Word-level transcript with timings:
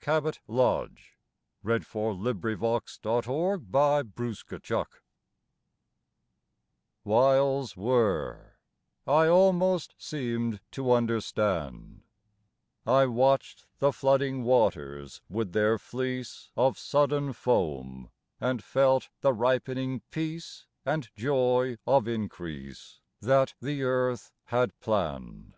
Death, 0.00 0.24
death, 0.48 0.48
and 0.48 0.98
fragile 1.62 2.18
life 2.18 2.40
that 2.42 2.42
weeps 2.42 2.98
and 3.04 3.22
dies. 3.22 3.26
105 3.70 4.06
XII 4.66 4.84
WHILES 7.04 7.76
were, 7.76 8.58
I 9.06 9.28
almost 9.28 9.94
seemed 9.96 10.58
to 10.72 10.90
understand; 10.90 12.02
I 12.84 13.06
watched 13.06 13.66
the 13.78 13.92
flooding 13.92 14.42
waters 14.42 15.22
with 15.28 15.52
their 15.52 15.78
fleece 15.78 16.50
Of 16.56 16.76
sudden 16.76 17.32
foam, 17.32 18.10
and 18.40 18.64
felt 18.64 19.10
the 19.20 19.32
ripening 19.32 20.02
peace 20.10 20.66
And 20.84 21.08
joy 21.14 21.76
of 21.86 22.08
increase 22.08 23.00
that 23.20 23.54
the 23.60 23.84
earth 23.84 24.32
had 24.46 24.76
planned. 24.80 25.54